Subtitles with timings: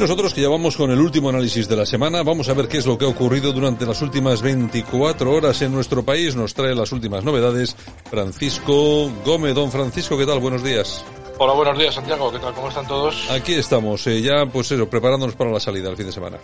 [0.00, 2.78] nosotros que ya vamos con el último análisis de la semana, vamos a ver qué
[2.78, 6.34] es lo que ha ocurrido durante las últimas 24 horas en nuestro país.
[6.34, 7.76] Nos trae las últimas novedades
[8.10, 9.54] Francisco Gómez.
[9.54, 10.40] Don Francisco, ¿qué tal?
[10.40, 11.04] Buenos días.
[11.36, 12.32] Hola, buenos días, Santiago.
[12.32, 12.54] ¿Qué tal?
[12.54, 13.30] ¿Cómo están todos?
[13.30, 16.38] Aquí estamos, eh, ya pues eso, preparándonos para la salida del fin de semana.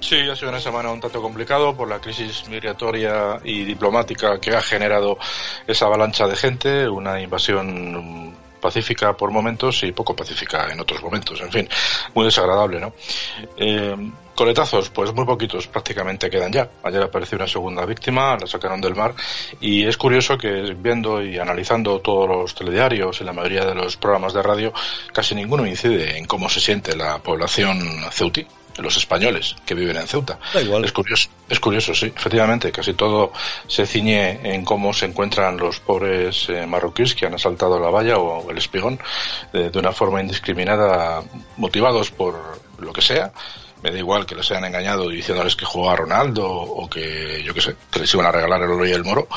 [0.00, 4.50] Sí, ha sido una semana un tanto complicado por la crisis migratoria y diplomática que
[4.50, 5.18] ha generado
[5.66, 8.34] esa avalancha de gente, una invasión
[8.64, 11.38] pacífica por momentos y poco pacífica en otros momentos.
[11.42, 11.68] En fin,
[12.14, 12.94] muy desagradable, ¿no?
[13.58, 13.94] Eh,
[14.34, 16.70] coletazos, pues muy poquitos prácticamente quedan ya.
[16.82, 19.14] Ayer apareció una segunda víctima, la sacaron del mar
[19.60, 23.98] y es curioso que viendo y analizando todos los telediarios y la mayoría de los
[23.98, 24.72] programas de radio,
[25.12, 27.78] casi ninguno incide en cómo se siente la población
[28.12, 28.46] ceutí
[28.78, 30.38] los españoles que viven en Ceuta.
[30.62, 30.84] igual.
[30.84, 33.32] Es curioso, es curioso, sí, efectivamente, casi todo
[33.66, 38.18] se ciñe en cómo se encuentran los pobres eh, marroquíes que han asaltado la valla
[38.18, 38.98] o el espigón
[39.52, 41.22] eh, de una forma indiscriminada,
[41.56, 43.32] motivados por lo que sea,
[43.84, 47.60] me da igual que les hayan engañado diciéndoles que jugaba Ronaldo o que, yo qué
[47.60, 49.28] sé, que les iban a regalar el oro y el moro,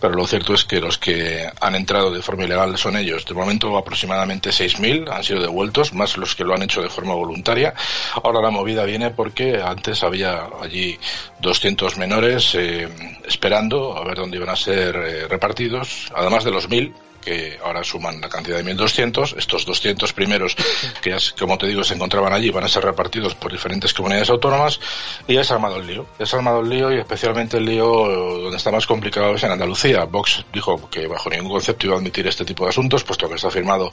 [0.00, 3.24] pero lo cierto es que los que han entrado de forma ilegal son ellos.
[3.24, 7.14] De momento aproximadamente 6.000 han sido devueltos, más los que lo han hecho de forma
[7.14, 7.74] voluntaria.
[8.22, 10.96] Ahora la movida viene porque antes había allí
[11.40, 12.88] 200 menores eh,
[13.26, 16.94] esperando a ver dónde iban a ser eh, repartidos, además de los 1.000
[17.26, 19.36] que ahora suman la cantidad de 1.200.
[19.36, 20.54] Estos 200 primeros,
[21.02, 24.30] que ya, como te digo, se encontraban allí, van a ser repartidos por diferentes comunidades
[24.30, 24.78] autónomas
[25.26, 26.06] y ya ha armado el lío.
[26.20, 30.04] Ha armado el lío y especialmente el lío donde está más complicado es en Andalucía.
[30.04, 33.34] Vox dijo que bajo ningún concepto iba a admitir este tipo de asuntos, puesto que
[33.34, 33.90] está firmado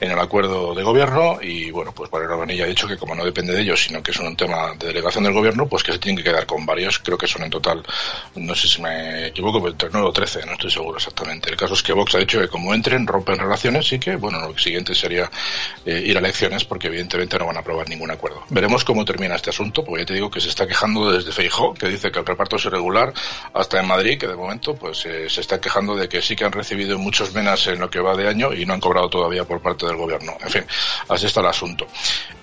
[0.00, 3.24] en el acuerdo de gobierno y, bueno, pues Valero Vanilla ha dicho que como no
[3.24, 5.98] depende de ellos, sino que es un tema de delegación del gobierno, pues que se
[5.98, 7.00] tienen que quedar con varios.
[7.00, 7.82] Creo que son en total,
[8.36, 11.50] no sé si me equivoco, pero entre 9 o 13, no estoy seguro exactamente.
[11.50, 14.40] El caso es que Vox ha dicho que como entren, rompen relaciones y que, bueno,
[14.40, 15.30] lo siguiente sería
[15.84, 18.44] eh, ir a elecciones porque evidentemente no van a aprobar ningún acuerdo.
[18.50, 21.74] Veremos cómo termina este asunto, porque ya te digo que se está quejando desde Feijó,
[21.74, 23.12] que dice que el reparto es irregular,
[23.52, 26.44] hasta en Madrid, que de momento pues eh, se está quejando de que sí que
[26.44, 29.44] han recibido muchos menas en lo que va de año y no han cobrado todavía
[29.44, 30.36] por parte del gobierno.
[30.40, 30.64] En fin,
[31.08, 31.86] así está el asunto.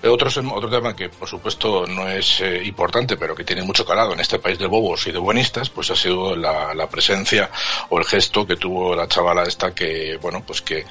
[0.02, 4.12] Otro, otro tema que, por supuesto, no es eh, importante, pero que tiene mucho calado
[4.12, 7.50] en este país de bobos y de buenistas, pues ha sido la presencia
[7.88, 10.86] o el gesto que tuvo la chavala esta que, bueno, pues que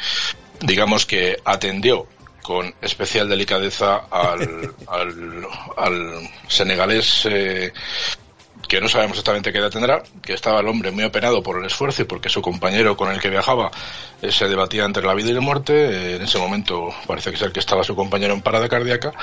[0.61, 2.05] digamos que atendió
[2.43, 7.73] con especial delicadeza al, al, al senegalés eh,
[8.67, 11.65] que no sabemos exactamente qué edad tendrá, que estaba el hombre muy apenado por el
[11.65, 13.71] esfuerzo y porque su compañero con el que viajaba
[14.21, 15.73] eh, se debatía entre la vida y la muerte.
[15.73, 19.13] Eh, en ese momento parece que ser que estaba su compañero en parada cardíaca,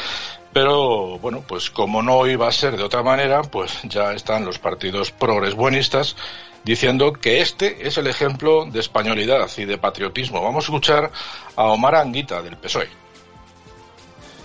[0.52, 4.58] pero bueno, pues como no iba a ser de otra manera, pues ya están los
[4.58, 6.16] partidos progres buenistas
[6.64, 10.42] diciendo que este es el ejemplo de españolidad y de patriotismo.
[10.42, 11.10] Vamos a escuchar
[11.56, 12.88] a Omar Anguita del PSOE.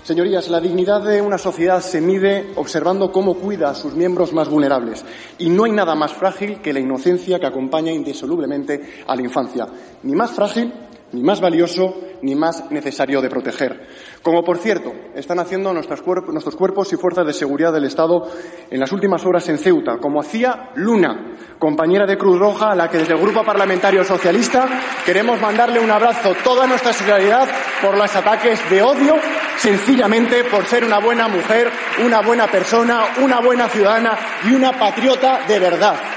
[0.05, 4.47] Señorías, la dignidad de una sociedad se mide observando cómo cuida a sus miembros más
[4.47, 5.03] vulnerables.
[5.39, 9.67] Y no hay nada más frágil que la inocencia que acompaña indisolublemente a la infancia.
[10.03, 10.71] Ni más frágil,
[11.15, 13.87] ni más valioso, ni más necesario de proteger.
[14.21, 18.29] Como, por cierto, están haciendo nuestros, cuerpos, y fuerzas de seguridad del Estado
[18.69, 22.89] en las últimas horas en Ceuta, como hacía Luna, compañera de Cruz Roja, a la
[22.89, 24.67] que desde el Grupo Parlamentario Socialista
[25.05, 27.47] queremos mandarle un abrazo, toda nuestra solidaridad
[27.81, 29.15] por los ataques de odio,
[29.57, 31.69] sencillamente por ser una buena mujer,
[32.05, 36.14] una buena persona, una buena ciudadana y una patriota de verdad.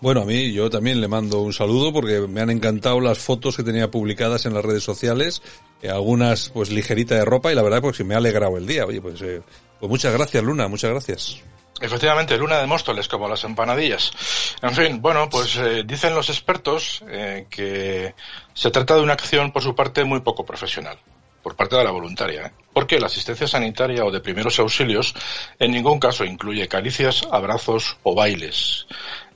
[0.00, 3.56] Bueno, a mí yo también le mando un saludo porque me han encantado las fotos
[3.56, 5.42] que tenía publicadas en las redes sociales,
[5.82, 8.86] eh, algunas pues ligerita de ropa y la verdad pues me ha alegrado el día.
[8.86, 9.42] Oye, pues, eh,
[9.78, 11.42] pues muchas gracias Luna, muchas gracias.
[11.80, 14.12] Efectivamente, luna de Móstoles, como las empanadillas.
[14.60, 18.14] En fin, bueno, pues eh, dicen los expertos eh, que
[18.52, 20.98] se trata de una acción por su parte muy poco profesional,
[21.42, 22.52] por parte de la voluntaria, ¿eh?
[22.72, 25.14] porque la asistencia sanitaria o de primeros auxilios
[25.58, 28.86] en ningún caso incluye caricias, abrazos o bailes.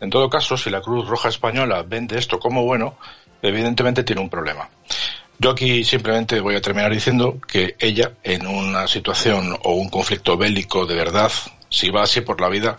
[0.01, 2.97] En todo caso, si la Cruz Roja Española vende esto como bueno,
[3.43, 4.69] evidentemente tiene un problema.
[5.39, 10.37] Yo aquí simplemente voy a terminar diciendo que ella, en una situación o un conflicto
[10.37, 11.33] bélico de verdad,
[11.69, 12.79] si va así por la vida,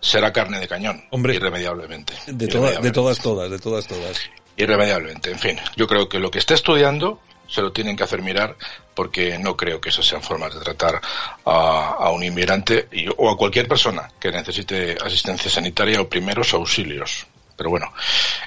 [0.00, 1.04] será carne de cañón.
[1.10, 2.14] Hombre, irremediablemente.
[2.26, 4.20] De, toda, de todas, todas, de todas, todas.
[4.56, 5.32] Irremediablemente.
[5.32, 8.56] En fin, yo creo que lo que está estudiando se lo tienen que hacer mirar
[8.94, 11.00] porque no creo que esas sean formas de tratar
[11.44, 16.54] a, a un inmigrante y, o a cualquier persona que necesite asistencia sanitaria o primeros
[16.54, 17.26] auxilios.
[17.56, 17.92] Pero bueno,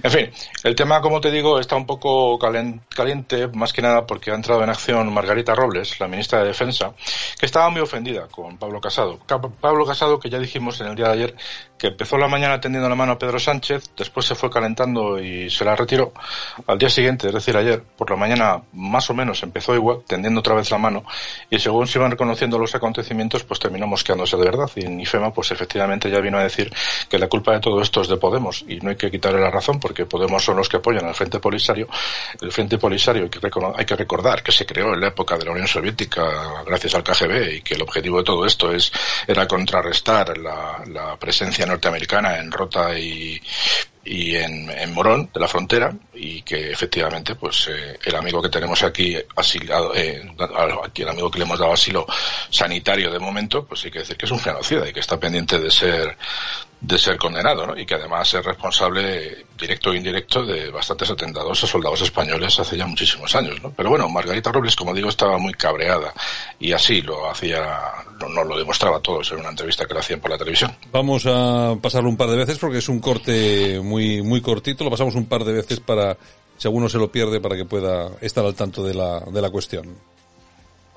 [0.04, 0.32] en fin,
[0.64, 4.64] el tema, como te digo, está un poco caliente, más que nada porque ha entrado
[4.64, 6.94] en acción Margarita Robles, la ministra de Defensa,
[7.40, 9.20] que estaba muy ofendida con Pablo Casado.
[9.60, 11.36] Pablo Casado, que ya dijimos en el día de ayer,
[11.78, 15.50] que empezó la mañana tendiendo la mano a Pedro Sánchez, después se fue calentando y
[15.50, 16.14] se la retiró.
[16.68, 20.42] Al día siguiente, es decir, ayer, por la mañana, más o menos empezó igual, tendiendo
[20.42, 21.04] otra vez la mano,
[21.50, 24.70] y según se iban reconociendo los acontecimientos, pues terminó mosqueándose de verdad.
[24.76, 25.00] Y en
[25.34, 26.72] pues efectivamente ya vino a decir
[27.10, 29.50] que la culpa de todo esto es de Podemos, y no hay que quitarle la
[29.50, 31.88] razón, porque Podemos son los que apoyan al Frente Polisario.
[32.42, 33.40] El Frente Polisario hay que,
[33.76, 37.04] hay que recordar que se creó en la época de la Unión Soviética, gracias al
[37.04, 38.92] KGB, y que el objetivo de todo esto es
[39.28, 43.42] era contrarrestar la, presencia norteamericana en Rota y,
[44.06, 49.16] en, Morón de la frontera y que efectivamente pues eh, el amigo que tenemos aquí
[49.36, 50.24] asilado eh,
[50.84, 52.08] aquí el amigo que le hemos dado asilo
[52.50, 55.60] sanitario de momento pues hay que decir que es un genocida y que está pendiente
[55.60, 56.18] de ser
[56.82, 57.78] de ser condenado ¿no?
[57.78, 62.78] y que además es responsable directo e indirecto de bastantes atentados a soldados españoles hace
[62.78, 63.72] ya muchísimos años ¿no?
[63.76, 66.14] pero bueno Margarita Robles como digo estaba muy cabreada
[66.58, 67.80] y así lo hacía
[68.20, 71.76] no, lo demostraba todo en una entrevista que le hacían por la televisión vamos a
[71.82, 75.26] pasarlo un par de veces porque es un corte muy muy cortito lo pasamos un
[75.26, 76.18] par de veces para
[76.58, 79.50] si alguno se lo pierde para que pueda estar al tanto de la, de la
[79.50, 79.98] cuestión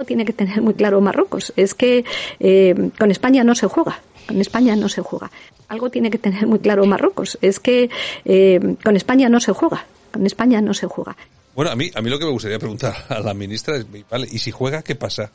[0.04, 2.04] tiene que tener muy claro Marruecos es que
[2.40, 5.30] eh, con España no se juega con España no se juega.
[5.68, 7.90] Algo tiene que tener muy claro Marruecos, es que
[8.24, 11.16] eh, con España no se juega, con España no se juega.
[11.54, 14.28] Bueno, a mí, a mí lo que me gustaría preguntar a la ministra es, vale,
[14.30, 15.30] ¿y si juega qué pasa?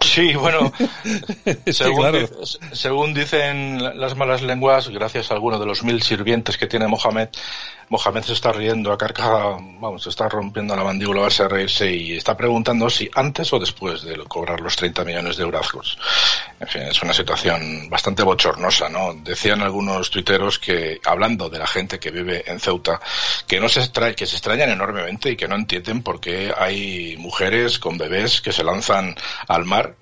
[0.00, 0.72] Sí, bueno,
[2.72, 7.28] según, dicen las malas lenguas, gracias a alguno de los mil sirvientes que tiene Mohamed,
[7.90, 12.16] Mohamed se está riendo a carcajada, vamos, se está rompiendo la mandíbula a reírse y
[12.16, 15.98] está preguntando si antes o después de cobrar los 30 millones de euros.
[16.60, 19.14] En fin, es una situación bastante bochornosa, ¿no?
[19.14, 23.00] Decían algunos tuiteros que, hablando de la gente que vive en Ceuta,
[23.46, 27.16] que no se extra que se extrañan enormemente y que no entienden por qué hay
[27.16, 29.16] mujeres con bebés que se lanzan
[29.48, 29.94] al mar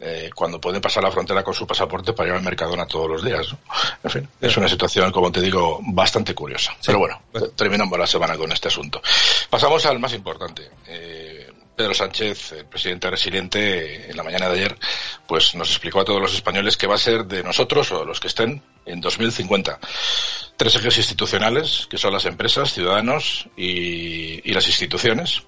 [0.00, 3.24] eh, cuando pueden pasar la frontera con su pasaporte para ir al Mercadona todos los
[3.24, 3.54] días.
[4.02, 6.76] En fin, es una situación, como te digo, bastante curiosa.
[6.84, 7.22] Pero bueno,
[7.54, 9.00] terminamos la semana con este asunto.
[9.48, 10.68] Pasamos al más importante.
[10.88, 11.31] Eh,
[11.76, 14.78] Pedro Sánchez, el presidente resiliente, en la mañana de ayer,
[15.26, 18.20] pues nos explicó a todos los españoles que va a ser de nosotros o los
[18.20, 19.78] que estén en 2050.
[20.56, 25.42] Tres ejes institucionales, que son las empresas, ciudadanos y, las instituciones,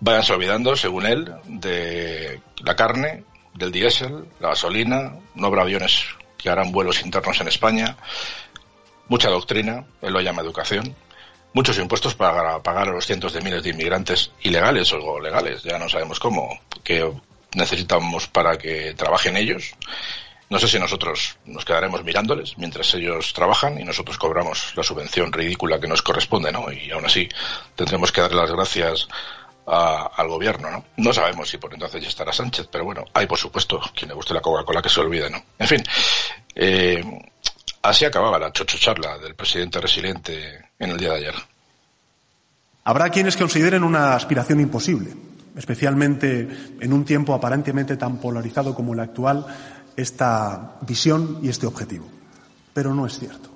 [0.00, 3.24] vayan olvidando, según él, de la carne,
[3.54, 6.04] del diésel, la gasolina, no habrá aviones
[6.38, 7.96] que harán vuelos internos en España,
[9.08, 10.96] mucha doctrina, él lo llama educación,
[11.54, 15.78] muchos impuestos para pagar a los cientos de miles de inmigrantes ilegales o legales, ya
[15.78, 17.10] no sabemos cómo, que
[17.54, 19.74] necesitamos para que trabajen ellos.
[20.48, 25.32] No sé si nosotros nos quedaremos mirándoles mientras ellos trabajan y nosotros cobramos la subvención
[25.32, 26.70] ridícula que nos corresponde, ¿no?
[26.70, 27.26] Y aún así
[27.74, 29.08] tendremos que darle las gracias
[29.64, 30.84] al gobierno, ¿no?
[30.96, 34.14] No sabemos si por entonces ya estará Sánchez, pero bueno, hay por supuesto quien le
[34.14, 35.42] guste la Coca-Cola que se olvide, ¿no?
[35.58, 35.82] En fin,
[36.54, 37.02] eh,
[37.82, 41.34] así acababa la chocho charla del presidente resiliente en el día de ayer.
[42.84, 45.12] Habrá quienes consideren una aspiración imposible,
[45.56, 49.46] especialmente en un tiempo aparentemente tan polarizado como el actual,
[49.96, 52.08] esta visión y este objetivo.
[52.72, 53.50] Pero no es cierto,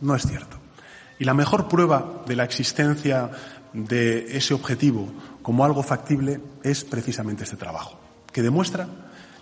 [0.00, 0.58] no es cierto.
[1.18, 3.30] Y la mejor prueba de la existencia
[3.72, 5.08] de ese objetivo
[5.42, 7.98] como algo factible es precisamente este trabajo,
[8.32, 8.86] que demuestra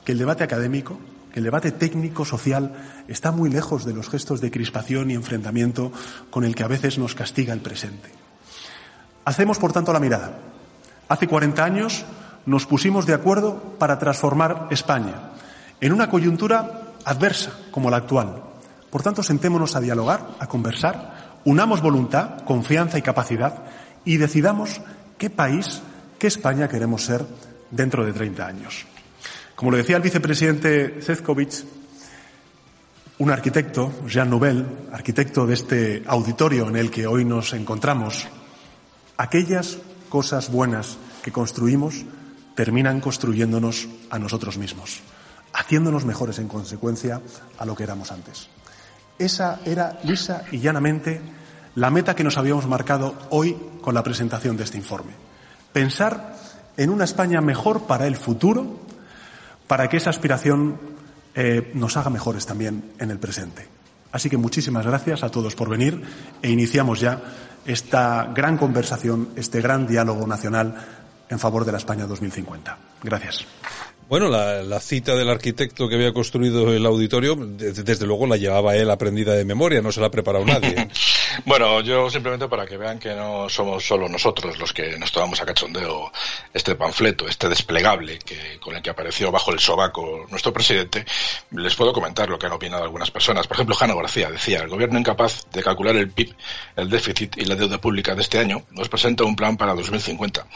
[0.05, 0.99] que el debate académico,
[1.33, 2.73] que el debate técnico, social,
[3.09, 5.93] está muy lejos de los gestos de crispación y enfrentamiento
[6.31, 8.11] con el que a veces nos castiga el presente.
[9.25, 10.39] Hacemos, por tanto, la mirada.
[11.09, 12.05] Hace 40 años
[12.47, 15.33] nos pusimos de acuerdo para transformar España
[15.81, 18.43] en una coyuntura adversa como la actual.
[18.91, 23.65] Por tanto, sentémonos a dialogar, a conversar, unamos voluntad, confianza y capacidad
[24.05, 24.81] y decidamos
[25.19, 25.83] qué país,
[26.19, 27.25] qué España queremos ser
[27.71, 28.87] dentro de 30 años.
[29.61, 31.53] Como lo decía el vicepresidente Zezkovic,
[33.19, 38.27] un arquitecto, Jean Nouvel, arquitecto de este auditorio en el que hoy nos encontramos,
[39.19, 39.77] aquellas
[40.09, 42.07] cosas buenas que construimos
[42.55, 45.03] terminan construyéndonos a nosotros mismos,
[45.53, 47.21] haciéndonos mejores en consecuencia
[47.59, 48.49] a lo que éramos antes.
[49.19, 51.21] Esa era lisa y llanamente
[51.75, 55.13] la meta que nos habíamos marcado hoy con la presentación de este informe.
[55.71, 56.35] Pensar
[56.79, 58.89] en una España mejor para el futuro,
[59.71, 60.81] para que esa aspiración
[61.33, 63.69] eh, nos haga mejores también en el presente.
[64.11, 66.03] Así que muchísimas gracias a todos por venir
[66.43, 67.23] e iniciamos ya
[67.65, 70.75] esta gran conversación, este gran diálogo nacional
[71.29, 72.79] en favor de la España 2050.
[73.05, 73.47] Gracias.
[74.09, 78.91] Bueno, la, cita del arquitecto que había construido el auditorio, desde, luego la llevaba él
[78.91, 80.89] aprendida de memoria, no se la ha preparado nadie.
[81.45, 85.41] Bueno, yo simplemente para que vean que no somos solo nosotros los que nos tomamos
[85.41, 86.13] a cachondeo
[86.53, 91.05] este panfleto, este desplegable que, con el que apareció bajo el sobaco nuestro presidente,
[91.53, 93.47] les puedo comentar lo que han opinado algunas personas.
[93.47, 96.35] Por ejemplo, Jano García decía, el gobierno incapaz de calcular el PIB,
[96.77, 100.47] el déficit y la deuda pública de este año nos presenta un plan para 2050.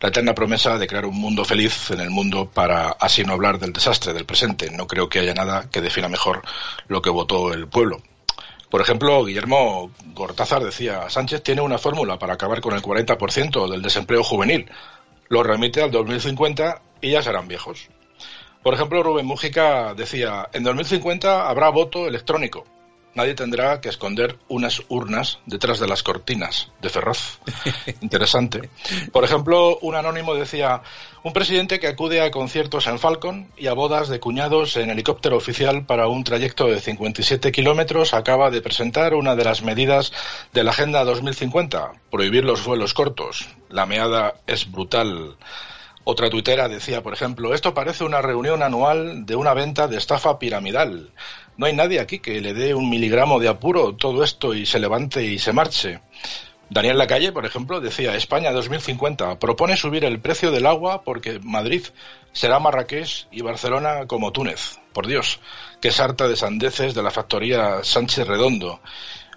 [0.00, 3.58] La eterna promesa de crear un mundo feliz en el mundo para así no hablar
[3.58, 4.70] del desastre del presente.
[4.70, 6.42] No creo que haya nada que defina mejor
[6.88, 8.00] lo que votó el pueblo.
[8.70, 13.82] Por ejemplo, Guillermo Gortázar decía, Sánchez tiene una fórmula para acabar con el 40% del
[13.82, 14.70] desempleo juvenil.
[15.28, 17.88] Lo remite al 2050 y ya serán viejos.
[18.62, 22.64] Por ejemplo, Rubén Mújica decía, en 2050 habrá voto electrónico
[23.14, 27.38] nadie tendrá que esconder unas urnas detrás de las cortinas de Ferraz.
[28.00, 28.70] Interesante.
[29.12, 30.82] Por ejemplo, un anónimo decía,
[31.22, 35.36] un presidente que acude a conciertos en Falcon y a bodas de cuñados en helicóptero
[35.36, 40.12] oficial para un trayecto de 57 kilómetros acaba de presentar una de las medidas
[40.52, 43.48] de la Agenda 2050, prohibir los vuelos cortos.
[43.68, 45.36] La meada es brutal.
[46.04, 50.38] Otra tuitera decía, por ejemplo, esto parece una reunión anual de una venta de estafa
[50.38, 51.10] piramidal.
[51.60, 54.78] No hay nadie aquí que le dé un miligramo de apuro todo esto y se
[54.78, 56.00] levante y se marche.
[56.70, 61.82] Daniel Lacalle, por ejemplo, decía España 2050 propone subir el precio del agua porque Madrid
[62.32, 64.78] será Marrakech y Barcelona como Túnez.
[64.94, 65.38] Por Dios,
[65.82, 68.80] qué sarta de sandeces de la factoría Sánchez Redondo.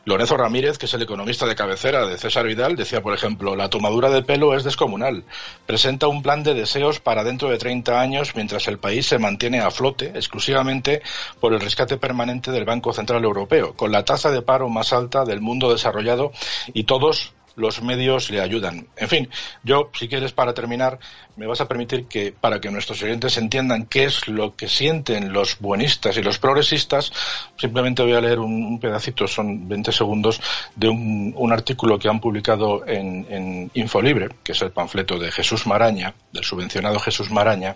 [0.06, 3.70] Lorenzo Ramírez, que es el economista de cabecera de César Vidal, decía, por ejemplo, la
[3.70, 5.24] tomadura de pelo es descomunal.
[5.66, 9.62] Presenta un plan de deseos para dentro de 30 años mientras el país se mantiene
[9.62, 11.02] a flote exclusivamente
[11.40, 15.24] por el rescate permanente del Banco Central Europeo, con la tasa de paro más alta
[15.24, 16.34] del mundo desarrollado
[16.74, 18.88] y todos los medios le ayudan.
[18.96, 19.30] En fin,
[19.64, 21.00] yo, si quieres, para terminar,
[21.36, 25.34] me vas a permitir que, para que nuestros oyentes entiendan qué es lo que sienten
[25.34, 27.12] los buenistas y los progresistas,
[27.58, 30.42] simplemente voy a leer un, pedacito, son 20 segundos,
[30.76, 35.32] de un, un artículo que han publicado en, en Infolibre, que es el panfleto de
[35.32, 37.76] Jesús Maraña, del subvencionado Jesús Maraña,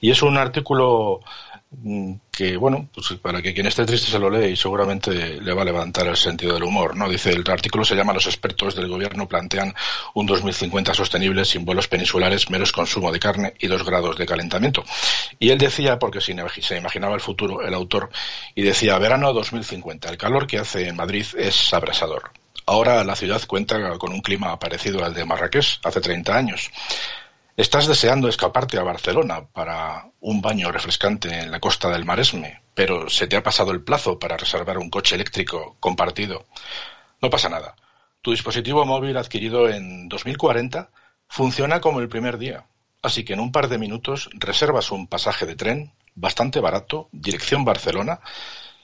[0.00, 1.20] y es un artículo
[2.30, 5.62] que bueno, pues para que quien esté triste se lo lee y seguramente le va
[5.62, 7.08] a levantar el sentido del humor, ¿no?
[7.08, 9.74] Dice, el artículo se llama Los expertos del gobierno plantean
[10.14, 14.84] un 2050 sostenible sin vuelos peninsulares, menos consumo de carne y dos grados de calentamiento.
[15.38, 18.10] Y él decía, porque se imaginaba el futuro, el autor,
[18.54, 22.30] y decía, verano 2050, el calor que hace en Madrid es abrasador.
[22.66, 26.70] Ahora la ciudad cuenta con un clima parecido al de Marrakech hace 30 años.
[27.56, 33.08] Estás deseando escaparte a Barcelona para un baño refrescante en la costa del Maresme, pero
[33.08, 36.46] se te ha pasado el plazo para reservar un coche eléctrico compartido.
[37.22, 37.76] No pasa nada.
[38.22, 40.90] Tu dispositivo móvil adquirido en 2040
[41.28, 42.66] funciona como el primer día.
[43.02, 47.64] Así que en un par de minutos reservas un pasaje de tren bastante barato, dirección
[47.64, 48.18] Barcelona,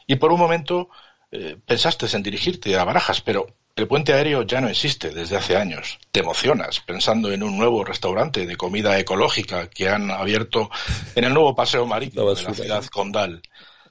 [0.07, 0.91] y por un momento
[1.33, 3.49] eh, pensaste en dirigirte a Barajas, pero
[3.81, 5.99] el puente aéreo ya no existe desde hace años.
[6.13, 10.71] Te emocionas pensando en un nuevo restaurante de comida ecológica que han abierto
[11.15, 13.43] en el nuevo paseo marítimo de la ciudad condal.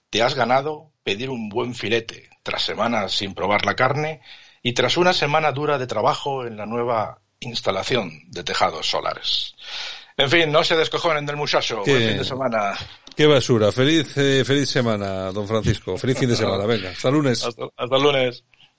[0.09, 4.21] Te has ganado pedir un buen filete tras semanas sin probar la carne
[4.61, 9.55] y tras una semana dura de trabajo en la nueva instalación de tejados solares.
[10.17, 11.81] En fin, no se descojonen del muchacho.
[11.85, 12.73] Buen fin de semana.
[13.15, 13.71] Qué basura.
[13.71, 15.97] Feliz, eh, feliz semana, don Francisco.
[15.97, 16.65] Feliz fin de semana.
[16.65, 17.43] Venga, hasta lunes.
[17.43, 18.43] hasta, hasta lunes.